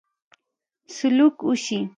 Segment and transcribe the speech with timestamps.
[0.95, 1.79] سلوک وشي.